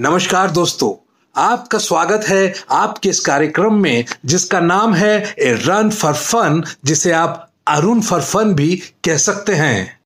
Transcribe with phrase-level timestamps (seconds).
[0.00, 6.14] नमस्कार दोस्तों, आपका स्वागत है आपके इस कार्यक्रम में, जिसका नाम है ए रन फॉर
[6.14, 10.00] फन, जिसे आप अरुण फॉर फन भी कह सकते हैं।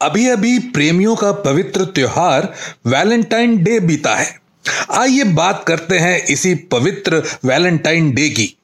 [0.00, 2.54] अभी अभी प्रेमियों का पवित्र त्योहार
[2.86, 4.40] वैलेंटाइन डे बीता है।
[4.90, 8.55] आइए बात करते हैं इसी पवित्र वैलेंटाइन डे की।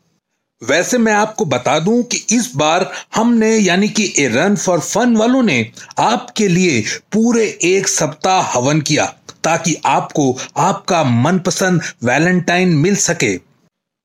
[0.63, 5.17] वैसे मैं आपको बता दूँ कि इस बार हमने, यानी कि ए रन फॉर फन
[5.17, 6.81] वालों ने आपके लिए
[7.13, 9.07] पूरे एक सप्ताह हवन किया,
[9.45, 13.52] ताकि आपको आपका मनपसंद वैलेंटाइन मिल सके।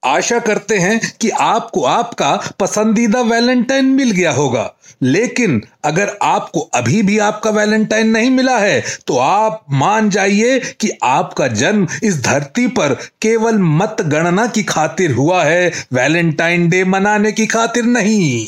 [0.07, 4.71] आशा करते हैं कि आपको आपका पसंदीदा वैलेंटाइन मिल गया होगा।
[5.02, 10.89] लेकिन अगर आपको अभी भी आपका वैलेंटाइन नहीं मिला है तो आप मान जाइए कि
[11.03, 17.31] आपका जन्म इस धरती पर केवल मत गणना की खातिर हुआ है, वैलेंटाइन डे मनाने
[17.31, 18.47] की खातिर नहीं।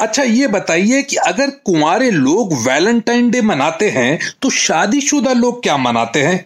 [0.00, 5.76] अच्छा ये बताइए कि अगर कुंवारे लोग वैलेंटाइन डे मनाते हैं तो शादीशुदा लोग क्या
[5.76, 6.44] मनाते हैं?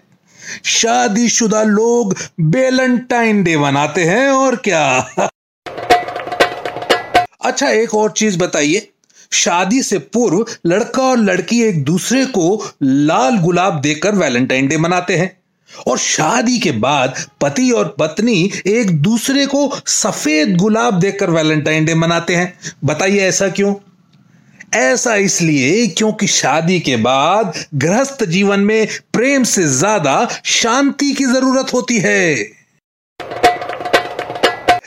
[0.64, 4.98] शादीशुदा लोग बेलेंटाइन डे मनाते हैं, और क्या?
[7.40, 8.88] अच्छा एक और चीज़ बताइए।
[9.32, 15.16] शादी से पूर्व लड़का और लड़की एक दूसरे को लाल गुलाब देकर वैलेंटाइन डे मनाते
[15.16, 15.36] हैं,
[15.88, 21.94] और शादी के बाद पति और पत्नी एक दूसरे को सफ़ेद गुलाब देकर वैलेंटाइन डे
[21.94, 22.52] मनाते हैं।
[22.84, 23.74] बताइए ऐसा क्यों?
[24.76, 31.72] ऐसा इसलिए क्योंकि शादी के बाद गृहस्थ जीवन में प्रेम से ज़्यादा शांति की ज़रूरत
[31.74, 32.63] होती है।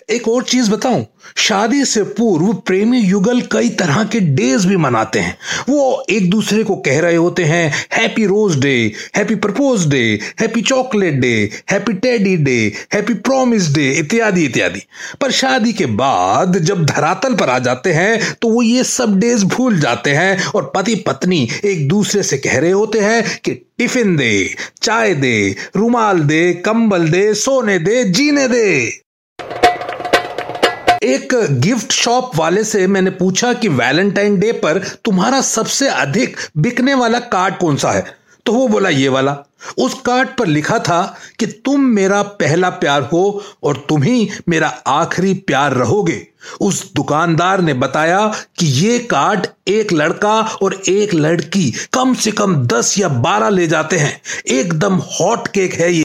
[0.10, 1.06] एक और चीज़ बताऊँ।
[1.38, 5.38] शादी से पूर्व प्रेमी युगल कई तरह के डेज़ भी मनाते हैं।
[5.70, 8.76] वो एक दूसरे को कह रहे होते हैं happy rose day
[9.16, 10.04] happy propose day
[10.40, 11.34] happy chocolate day
[11.72, 12.58] happy teddy day
[12.94, 14.82] happy promise day इत्यादि इत्यादि।
[15.22, 19.46] पर शादी के बाद जब धरातल पर आ जाते हैं तो वो ये सब डेज़
[19.46, 24.16] भूल जाते हैं और पति पत्नी एक दूसरे से कह रहे होते हैं कि टिफ़िन
[24.18, 29.07] दे, चाय दे, रुमाल दे, कंबल दे, सोने दे, जीने दे।
[31.08, 36.94] एक गिफ्ट शॉप वाले से मैंने पूछा कि वैलेंटाइन डे पर तुम्हारा सबसे अधिक बिकने
[36.94, 38.18] वाला कार्ड कौन सा है?
[38.46, 39.38] तो वो बोला, ये वाला।
[39.78, 44.68] उस कार्ड पर लिखा था कि तुम मेरा पहला प्यार हो और तुम ही मेरा
[44.88, 46.28] आखिरी प्यार रहोगे।
[46.62, 52.56] उस दुकानदार ने बताया कि ये कार्ड एक लड़का और एक लड़की कम से कम
[52.56, 56.04] दस या बारह ले जाते हैं। एकदम हॉट केक है ये।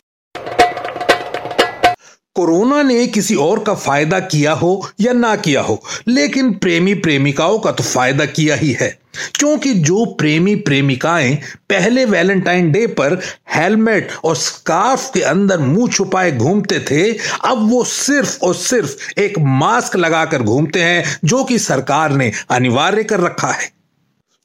[2.36, 7.58] कोरोना ने किसी और का फ़ायदा किया हो या ना किया हो, लेकिन प्रेमी प्रेमिकाओं
[7.58, 8.88] का तो फ़ायदा किया ही है।
[9.38, 11.34] क्योंकि जो प्रेमी प्रेमिकाएँ
[11.68, 13.18] पहले वैलेंटाइन डे पर
[13.54, 17.12] हेलमेट और स्कार्फ के अंदर मुँह छुपाए घूमते थे,
[17.44, 23.04] अब वो सिर्फ़ और सिर्फ़ एक मास्क लगाकर घूमते हैं, जो कि सरकार ने अनिवार्य
[23.04, 23.70] कर रखा है।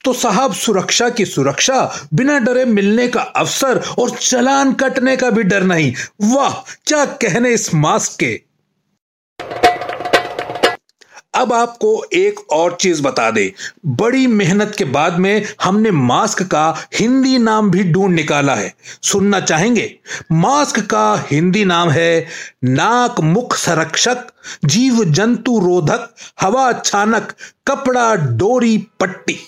[0.08, 5.44] तो साहब सुरक्षा की सुरक्षा, बिना डरे मिलने का अवसर और चलान कटने का भी
[5.44, 6.54] डर नहीं। वाह,
[6.86, 8.42] क्या कहने इस मास्क के?
[11.34, 13.54] अब आपको एक और चीज़ बता दे।
[13.86, 19.40] बड़ी मेहनत के बाद में हमने मास्क का हिंदी नाम भी ढूंढ निकाला है। सुनना
[19.40, 20.00] चाहेंगे?
[20.32, 22.28] मास्क का हिंदी नाम है
[22.64, 24.18] नाक मुख संरक्षक,
[24.66, 27.34] जीव जंतु रोधक, हवा अचानक
[27.68, 29.40] कपड़ा डोरी पट्टी।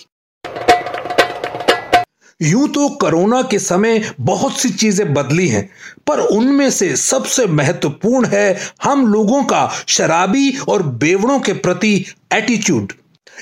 [2.40, 5.70] यूँ तो कोरोना के समय बहुत सी चीज़ें बदली हैं,
[6.08, 11.94] पर उनमें से सबसे महत्वपूर्ण है हम लोगों का शराबी और बेवड़ों के प्रति
[12.34, 12.94] एटीट्यूड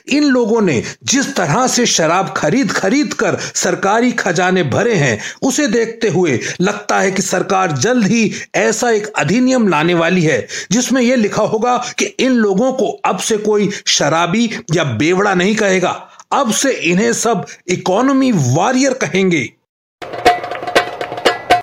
[0.08, 5.68] इन लोगों ने जिस तरह से शराब खरीद खरीद कर सरकारी खजाने भरे हैं, उसे
[5.68, 11.02] देखते हुए लगता है कि सरकार जल्द ही ऐसा एक अधिनियम लाने वाली है, जिसमें
[11.02, 15.92] यह लिखा होगा कि इन लोगों को अब से कोई शराबी या बेवड़ा नहीं कहेगा।
[16.32, 19.54] अब से इन्हें सब इकोनॉमी वॉरियर कहेंगे।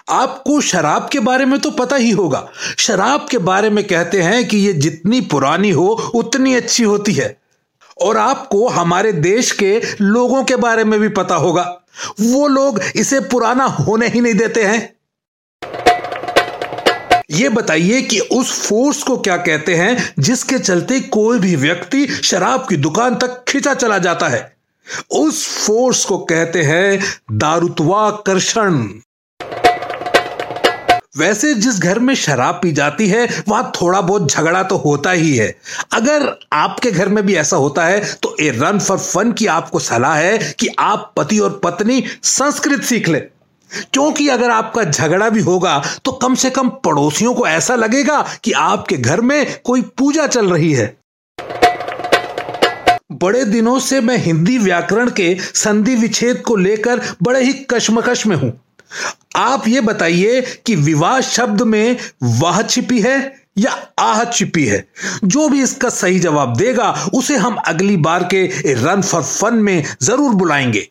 [0.09, 2.49] आपको शराब के बारे में तो पता ही होगा।
[2.79, 7.37] शराब के बारे में कहते हैं कि यह जितनी पुरानी हो, उतनी अच्छी होती है।
[8.01, 11.81] और आपको हमारे देश के लोगों के बारे में भी पता होगा।
[12.21, 14.95] वो लोग इसे पुराना होने ही नहीं देते हैं।
[17.31, 22.67] ये बताइए कि उस फोर्स को क्या कहते हैं, जिसके चलते कोई भी व्यक्ति शराब
[22.69, 24.54] की दुकान तक खिंचा चला जाता है।
[25.13, 27.01] उस फोर्स को कहते हैं
[27.33, 28.85] दारुत्वाकर्षण।
[31.17, 35.37] वैसे जिस घर में शराब पी जाती है, वहाँ थोड़ा बहुत झगड़ा तो होता ही
[35.37, 35.55] है।
[35.93, 39.79] अगर आपके घर में भी ऐसा होता है तो ए रन फॉर फन की आपको
[39.79, 43.21] सलाह है कि आप पति और पत्नी संस्कृत सीख ले।
[43.93, 48.53] क्योंकि अगर आपका झगड़ा भी होगा तो कम से कम पड़ोसियों को ऐसा लगेगा कि
[48.53, 50.87] आपके घर में कोई पूजा चल रही है।
[53.23, 58.37] बड़े दिनों से मैं हिंदी व्याकरण के संधि विच्छेद को लेकर बड़े ही कश्मकश में
[58.37, 58.53] हूँ।
[59.37, 64.89] आप ये बताइए कि विवाह शब्द में वाह छिपी है या आह छिपी है?
[65.25, 69.85] जो भी इसका सही जवाब देगा, उसे हम अगली बार के रन फॉर फन में
[70.03, 70.89] ज़रूर बुलाएँगे।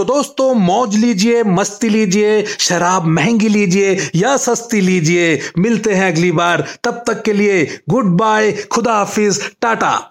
[0.00, 6.32] तो दोस्तों, मौज लीजिए, मस्ती लीजिए, शराब महँगी लीजिए या सस्ती लीजिए। मिलते हैं अगली
[6.32, 10.09] बार। तब तक के लिए गुड बाय, खुदा हाफिज, टाटा।